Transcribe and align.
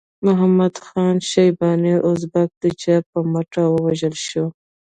محمد 0.25 0.75
خان 0.85 1.15
شیباني 1.29 1.93
ازبک 2.09 2.49
د 2.61 2.63
چا 2.81 2.95
په 3.09 3.19
مټ 3.31 3.51
ووژل 3.73 4.15
شو؟ 4.27 4.45